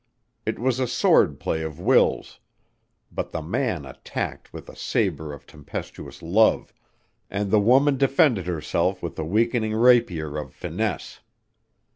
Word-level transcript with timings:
It 0.47 0.57
was 0.57 0.79
a 0.79 0.87
sword 0.87 1.39
play 1.39 1.61
of 1.61 1.79
wills, 1.79 2.39
but 3.11 3.29
the 3.31 3.43
man 3.43 3.85
attacked 3.85 4.51
with 4.51 4.67
a 4.67 4.75
saber 4.75 5.31
of 5.31 5.45
tempestuous 5.45 6.23
love, 6.23 6.73
and 7.29 7.51
the 7.51 7.59
woman 7.59 7.97
defended 7.97 8.47
herself 8.47 9.03
with 9.03 9.19
a 9.19 9.23
weakening 9.23 9.75
rapier 9.75 10.37
of 10.39 10.55
finesse. 10.55 11.19